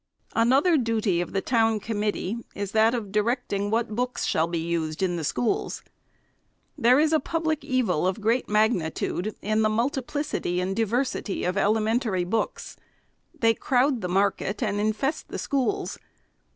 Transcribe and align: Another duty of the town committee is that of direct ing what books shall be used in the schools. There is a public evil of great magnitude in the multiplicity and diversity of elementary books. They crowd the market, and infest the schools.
Another 0.35 0.77
duty 0.77 1.21
of 1.21 1.31
the 1.31 1.41
town 1.43 1.79
committee 1.79 2.39
is 2.55 2.71
that 2.71 2.95
of 2.95 3.11
direct 3.11 3.53
ing 3.53 3.69
what 3.69 3.95
books 3.95 4.25
shall 4.25 4.47
be 4.47 4.57
used 4.57 5.03
in 5.03 5.15
the 5.15 5.23
schools. 5.23 5.83
There 6.75 6.99
is 6.99 7.13
a 7.13 7.19
public 7.19 7.63
evil 7.63 8.07
of 8.07 8.19
great 8.19 8.49
magnitude 8.49 9.35
in 9.43 9.61
the 9.61 9.69
multiplicity 9.69 10.59
and 10.59 10.75
diversity 10.75 11.43
of 11.43 11.55
elementary 11.55 12.23
books. 12.23 12.77
They 13.41 13.53
crowd 13.53 14.01
the 14.01 14.07
market, 14.09 14.63
and 14.63 14.79
infest 14.79 15.27
the 15.27 15.37
schools. 15.37 15.99